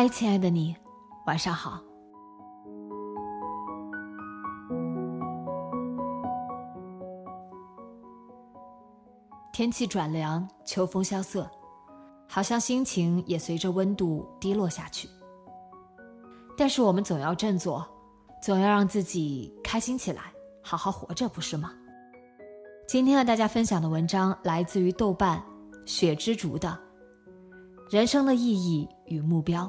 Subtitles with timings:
[0.00, 0.76] 嗨，亲爱的你，
[1.26, 1.82] 晚上好。
[9.52, 11.50] 天气转凉，秋风萧瑟，
[12.28, 15.08] 好像心情也随着温度低落下去。
[16.56, 17.84] 但是我们总要振作，
[18.40, 21.72] 总要让自己开心起来，好好活着，不是吗？
[22.86, 25.42] 今天和大家分享的文章来自于豆瓣
[25.86, 26.68] 雪之竹的
[27.92, 29.64] 《人生的意义与目标》。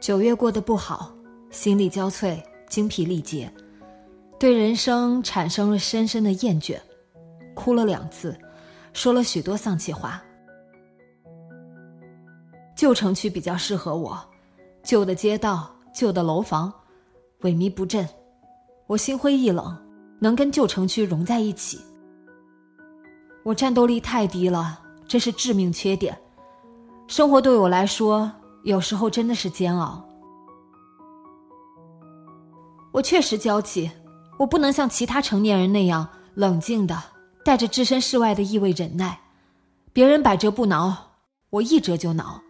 [0.00, 1.12] 九月过得不好，
[1.50, 3.52] 心力交瘁，精疲力竭，
[4.38, 6.80] 对人生产生了深深的厌倦，
[7.54, 8.34] 哭了两次，
[8.94, 10.22] 说了许多丧气话。
[12.74, 14.18] 旧城区比较适合我，
[14.82, 16.72] 旧的街道，旧的楼房，
[17.42, 18.08] 萎靡不振，
[18.86, 19.76] 我心灰意冷，
[20.18, 21.78] 能跟旧城区融在一起。
[23.44, 26.18] 我战斗力太低了，这是致命缺点。
[27.06, 28.32] 生活对我来说。
[28.62, 30.04] 有时候真的是煎熬。
[32.92, 33.90] 我确实娇气，
[34.38, 37.02] 我不能像其他成年人那样冷静的，
[37.44, 39.20] 带着置身事外的意味忍耐。
[39.92, 40.94] 别人百折不挠，
[41.50, 42.42] 我一折就挠。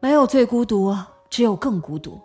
[0.00, 0.96] 没有最孤独，
[1.28, 2.20] 只有更孤独。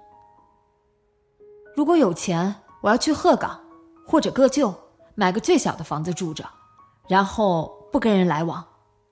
[1.75, 3.59] 如果有钱，我要去鹤岗
[4.07, 4.73] 或者个旧，
[5.15, 6.47] 买个最小的房子住着，
[7.09, 8.63] 然后不跟人来往，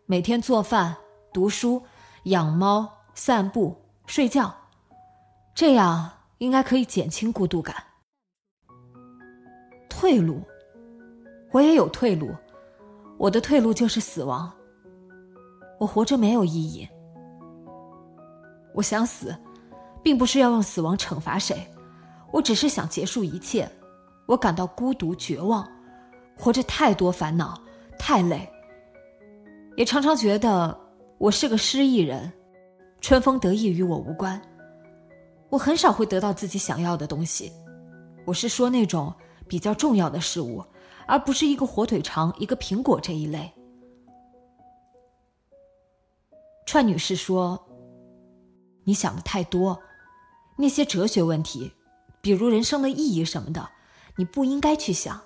[0.06, 0.96] 每天做饭、
[1.34, 1.82] 读书。
[2.26, 4.54] 养猫、散步、睡觉，
[5.56, 7.76] 这样应该可以减轻孤独感。
[9.90, 10.44] 退路，
[11.52, 12.30] 我也有退路，
[13.18, 14.52] 我的退路就是死亡。
[15.80, 16.88] 我活着没有意义。
[18.76, 19.36] 我想死，
[20.04, 21.68] 并不是要用死亡惩罚谁，
[22.32, 23.68] 我只是想结束一切。
[24.28, 25.68] 我感到孤独、绝望，
[26.38, 27.60] 活着太多烦恼，
[27.98, 28.48] 太累，
[29.76, 30.80] 也常常觉得。
[31.22, 32.34] 我是个失意人，
[33.00, 34.42] 春风得意与我无关。
[35.50, 37.54] 我很少会得到自己想要的东西，
[38.26, 39.14] 我是说那种
[39.48, 40.66] 比较重要的事物，
[41.06, 43.54] 而不是一个火腿肠、一个苹果这一类。
[46.66, 47.68] 串女士说
[48.84, 49.80] ：“你想的太多，
[50.58, 51.72] 那些哲学问题，
[52.20, 53.70] 比如人生的意义什么的，
[54.16, 55.22] 你不应该去想。”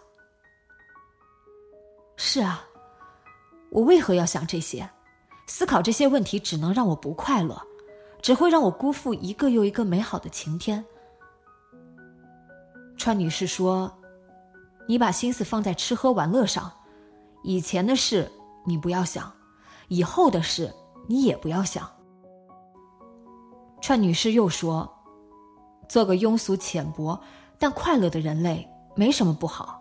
[2.17, 2.67] 是啊，
[3.69, 4.89] 我为何要想这些？
[5.47, 7.61] 思考这些问题只能让我不快乐，
[8.21, 10.83] 只会让我辜负一个又一个美好的晴天。
[12.97, 13.91] 川女士说
[14.87, 16.71] ：“你把心思放在吃喝玩乐上，
[17.43, 18.31] 以前的事
[18.65, 19.31] 你不要想，
[19.87, 20.73] 以后的事
[21.07, 21.87] 你也不要想。”
[23.81, 24.89] 川女士又说
[25.87, 27.19] ：“做个庸俗浅薄
[27.59, 29.79] 但快乐的人类没什么不好，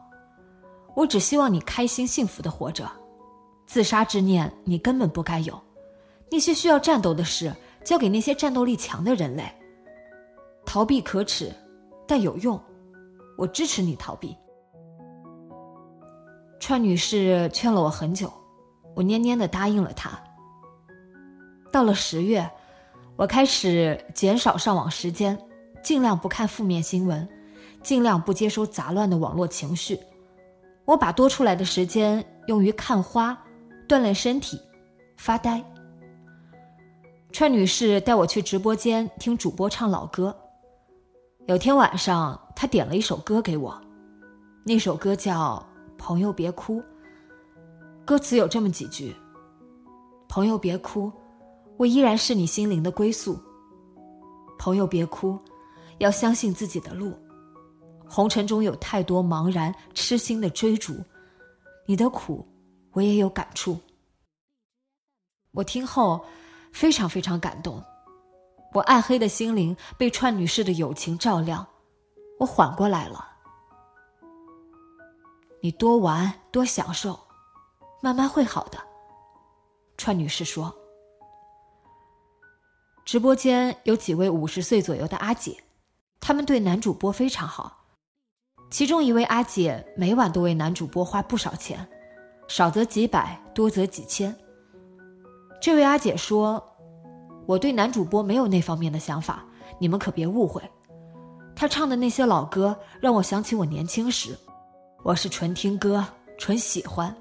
[0.94, 2.91] 我只希望你开心幸福的活着。”
[3.66, 5.61] 自杀之念，你根本不该有。
[6.31, 7.52] 那些需要战斗的事，
[7.84, 9.44] 交给那些战斗力强的人类。
[10.64, 11.52] 逃避可耻，
[12.06, 12.61] 但有用。
[13.37, 14.37] 我支持你逃避。
[16.61, 18.32] 川女士劝了我很久，
[18.94, 20.19] 我蔫蔫的答应了她。
[21.72, 22.49] 到了十月，
[23.16, 25.38] 我开始减少上网时间，
[25.82, 27.28] 尽量不看负面新闻，
[27.82, 29.99] 尽量不接收杂乱的网络情绪。
[30.84, 33.38] 我把多出来的时间用于看花。
[33.87, 34.59] 锻炼身体，
[35.17, 35.63] 发呆。
[37.33, 40.35] 川女士带我去直播间听主播唱老歌。
[41.47, 43.79] 有天晚上，她点了一首歌给我，
[44.65, 45.63] 那首歌叫
[45.99, 46.81] 《朋友别哭》。
[48.07, 49.15] 歌词有这么几句
[50.29, 51.13] ：“朋友别哭，
[51.77, 53.39] 我依然是你心灵的归宿。
[54.59, 55.39] 朋友别哭，
[55.99, 57.13] 要相信自己的路。
[58.07, 60.95] 红尘中有太多茫然痴心的追逐，
[61.87, 62.47] 你的苦，
[62.94, 63.79] 我也有感触。
[65.52, 66.25] 我听后，
[66.73, 67.81] 非常非常感动，
[68.73, 71.64] 我暗黑的心灵被串女士的友情照亮，
[72.41, 73.29] 我缓过来了。
[75.61, 77.19] 你多玩多享受，
[78.00, 78.79] 慢慢会好的。
[79.97, 80.75] 串女士说。
[83.05, 85.62] 直播间有几位五十岁左右的阿姐，
[86.20, 87.85] 他们对男主播非常好。
[88.70, 91.87] 其中一位阿姐每晚都为男主播花不少钱，
[92.49, 94.35] 少则几百，多则几千。
[95.61, 96.62] 这位阿姐说
[97.46, 99.44] ：“我对男主播没有那方面的想法，
[99.79, 100.61] 你们可别误会。
[101.56, 104.37] 他唱的那些老歌让我想起我年轻时，
[105.02, 106.05] 我是纯听歌，
[106.37, 107.14] 纯喜欢，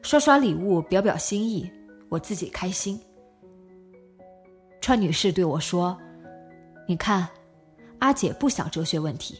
[0.00, 1.70] 刷刷礼物表表心意，
[2.08, 2.98] 我自己开心。”
[4.80, 5.96] 川女士对我说
[6.88, 7.28] ：“你看，
[7.98, 9.38] 阿姐不想哲学问题。”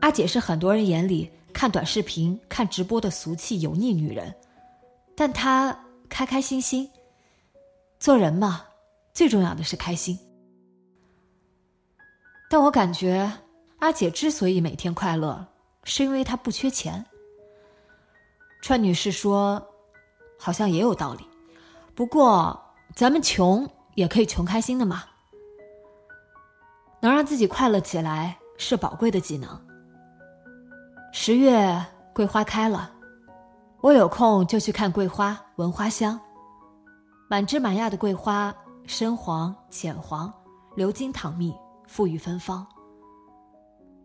[0.00, 4.34] 阿姐是很多人眼里看短视频、看直播的俗气油腻女人，
[5.18, 5.76] 但她
[6.08, 6.88] 开开心心。
[7.98, 8.64] 做人嘛，
[9.12, 10.16] 最重要的是开心。
[12.48, 13.28] 但我感觉
[13.80, 15.44] 阿姐之所以每天快乐，
[15.82, 17.04] 是因为她不缺钱。
[18.62, 19.60] 川女士说
[20.38, 21.28] ：“好像也有道理，
[21.96, 22.58] 不过
[22.94, 25.02] 咱们穷也可以穷开心的嘛。
[27.00, 29.66] 能让自己快乐起来是宝贵的技能。”
[31.12, 32.92] 十月桂花开了，
[33.80, 36.18] 我有空就去看桂花，闻花香。
[37.30, 38.54] 满枝满桠的桂花，
[38.86, 40.32] 深黄、浅黄，
[40.74, 41.54] 流金淌蜜，
[41.88, 42.66] 馥郁芬芳。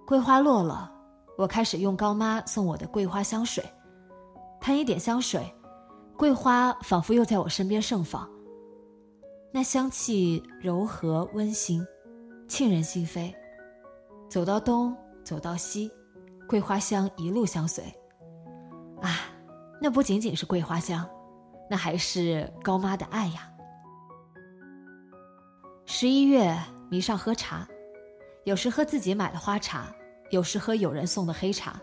[0.05, 0.91] 桂花落了，
[1.37, 3.63] 我开始用高妈送我的桂花香水，
[4.61, 5.51] 喷一点香水，
[6.17, 8.29] 桂花仿佛又在我身边盛放。
[9.51, 11.83] 那香气柔和温馨，
[12.47, 13.33] 沁人心扉。
[14.29, 15.91] 走到东，走到西。
[16.47, 17.83] 桂花香一路相随，
[19.01, 19.09] 啊，
[19.83, 21.05] 那不仅仅是桂花香，
[21.69, 23.51] 那还是高妈的爱呀。
[25.85, 26.57] 十一月
[26.89, 27.67] 迷上喝茶，
[28.45, 29.93] 有时喝自己买的花茶，
[30.29, 31.77] 有时喝友人送的黑茶。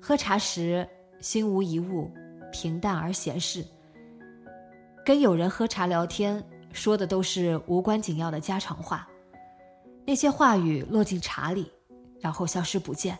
[0.00, 0.88] 喝茶时
[1.18, 2.08] 心无一物，
[2.52, 3.64] 平淡而闲适。
[5.04, 6.40] 跟友人喝茶聊天，
[6.70, 9.08] 说的都是无关紧要的家常话，
[10.06, 11.68] 那些话语落进茶里，
[12.20, 13.18] 然后消失不见。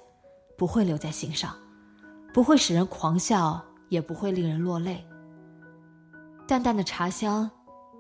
[0.57, 1.55] 不会留在心上，
[2.37, 5.03] 不会使人狂笑，也不会令人落泪。
[6.47, 7.51] 淡淡的茶香，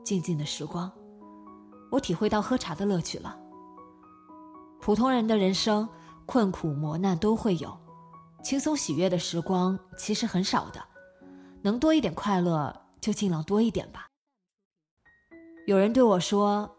[0.04, 0.92] 静静的时光，
[1.90, 3.34] 我体会到喝茶的乐趣了。
[4.78, 5.88] 普通人的人生，
[6.26, 7.74] 困苦磨难都会有，
[8.44, 10.84] 轻松喜悦的时光其实很少的，
[11.62, 14.06] 能多一点快乐就尽量多一点吧。
[15.66, 16.70] 有人对我说：“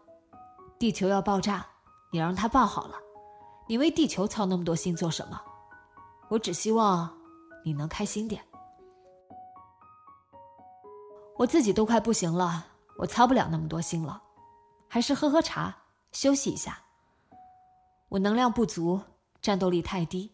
[0.78, 1.66] 地球要爆炸，
[2.12, 2.94] 你让它爆好了，
[3.66, 5.42] 你为地球操那么多心做什么？”
[6.30, 7.10] 我只希望
[7.64, 8.42] 你能开心点。
[11.36, 12.66] 我自己都快不行了，
[12.96, 14.20] 我操不了那么多心了，
[14.88, 15.76] 还是喝喝茶，
[16.12, 16.78] 休息一下。
[18.08, 19.00] 我能量不足，
[19.40, 20.32] 战斗力太低，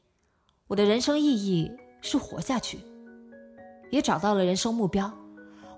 [0.67, 2.79] 我的人生意义是活下去，
[3.91, 5.13] 也找到了人生目标。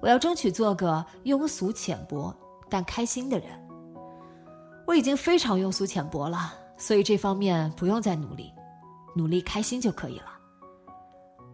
[0.00, 2.32] 我要争取做个庸俗浅薄
[2.68, 3.48] 但开心的人。
[4.86, 8.52] 我已经非常庸俗浅薄了，所以这方面不用再努力。
[9.16, 10.35] 努力开心就可以了，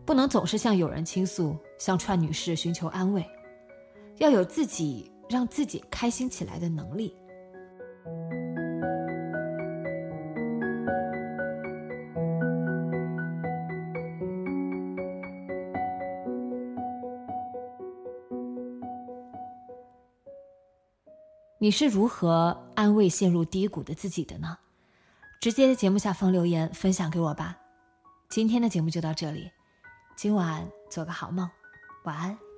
[0.05, 3.25] 不能总是向有人倾诉，向串女士寻求安慰，
[4.19, 7.17] 要有自己让自己开心起来的能力。
[21.59, 24.59] 你是如何安慰陷入低谷的自己的呢？
[25.41, 27.57] 直接在节目下方留言分享给我吧。
[28.29, 29.49] 今天的节目就到这里，
[30.15, 31.49] 今晚做个好梦，
[32.05, 32.52] 晚安。